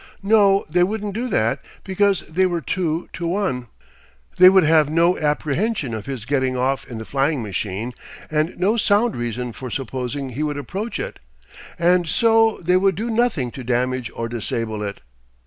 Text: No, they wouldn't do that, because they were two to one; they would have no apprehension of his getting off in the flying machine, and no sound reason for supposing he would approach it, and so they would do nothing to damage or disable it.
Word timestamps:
No, 0.23 0.65
they 0.67 0.81
wouldn't 0.81 1.13
do 1.13 1.27
that, 1.27 1.59
because 1.83 2.21
they 2.21 2.47
were 2.47 2.59
two 2.59 3.07
to 3.13 3.27
one; 3.27 3.67
they 4.37 4.49
would 4.49 4.63
have 4.63 4.89
no 4.89 5.15
apprehension 5.19 5.93
of 5.93 6.07
his 6.07 6.25
getting 6.25 6.57
off 6.57 6.89
in 6.89 6.97
the 6.97 7.05
flying 7.05 7.43
machine, 7.43 7.93
and 8.31 8.57
no 8.57 8.77
sound 8.77 9.15
reason 9.15 9.53
for 9.53 9.69
supposing 9.69 10.29
he 10.29 10.41
would 10.41 10.57
approach 10.57 10.99
it, 10.99 11.19
and 11.77 12.07
so 12.07 12.59
they 12.63 12.77
would 12.77 12.95
do 12.95 13.11
nothing 13.11 13.51
to 13.51 13.63
damage 13.63 14.09
or 14.15 14.27
disable 14.27 14.81
it. 14.81 15.01